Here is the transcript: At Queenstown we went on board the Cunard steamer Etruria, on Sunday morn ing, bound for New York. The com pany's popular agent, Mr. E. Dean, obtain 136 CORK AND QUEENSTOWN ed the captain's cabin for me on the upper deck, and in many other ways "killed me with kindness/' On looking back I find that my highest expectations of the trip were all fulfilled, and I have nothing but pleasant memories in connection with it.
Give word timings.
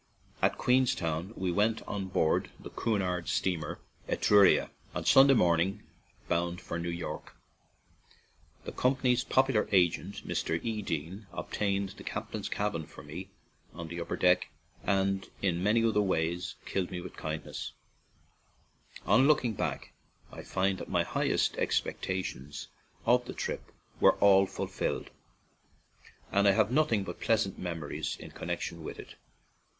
At 0.41 0.57
Queenstown 0.57 1.31
we 1.35 1.51
went 1.51 1.83
on 1.83 2.07
board 2.07 2.49
the 2.59 2.71
Cunard 2.71 3.27
steamer 3.29 3.81
Etruria, 4.09 4.71
on 4.95 5.05
Sunday 5.05 5.35
morn 5.35 5.59
ing, 5.59 5.83
bound 6.27 6.59
for 6.59 6.79
New 6.79 6.89
York. 6.89 7.35
The 8.63 8.71
com 8.71 8.95
pany's 8.95 9.23
popular 9.23 9.69
agent, 9.71 10.27
Mr. 10.27 10.59
E. 10.65 10.81
Dean, 10.81 11.27
obtain 11.31 11.83
136 11.85 11.93
CORK 11.93 11.93
AND 11.93 11.93
QUEENSTOWN 11.93 11.95
ed 11.95 11.97
the 11.97 12.09
captain's 12.09 12.49
cabin 12.49 12.87
for 12.87 13.03
me 13.03 13.29
on 13.79 13.89
the 13.89 14.01
upper 14.01 14.15
deck, 14.15 14.49
and 14.83 15.29
in 15.43 15.61
many 15.61 15.85
other 15.85 16.01
ways 16.01 16.55
"killed 16.65 16.89
me 16.89 16.99
with 16.99 17.15
kindness/' 17.15 17.73
On 19.05 19.27
looking 19.27 19.53
back 19.53 19.93
I 20.31 20.41
find 20.41 20.79
that 20.79 20.89
my 20.89 21.03
highest 21.03 21.57
expectations 21.59 22.69
of 23.05 23.25
the 23.25 23.33
trip 23.33 23.71
were 23.99 24.13
all 24.15 24.47
fulfilled, 24.47 25.11
and 26.31 26.47
I 26.47 26.53
have 26.53 26.71
nothing 26.71 27.03
but 27.03 27.21
pleasant 27.21 27.59
memories 27.59 28.17
in 28.19 28.31
connection 28.31 28.83
with 28.83 28.97
it. 28.97 29.13